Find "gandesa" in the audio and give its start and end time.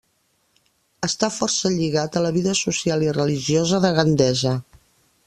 4.01-4.57